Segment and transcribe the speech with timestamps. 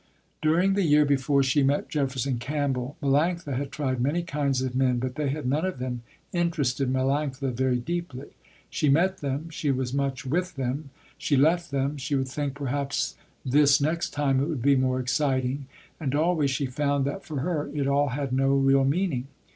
[0.41, 4.97] During the year before she met Jefferson Campbell, Melanctha had tried many kinds of men
[4.97, 6.01] but they had none of them
[6.33, 8.29] interested Melanctha very deeply.
[8.71, 13.15] She met them, she was much with them, she left them, she would think perhaps
[13.45, 15.67] this next time it would be more exciting,
[15.99, 19.27] and always she found that for her it all had no real meaning.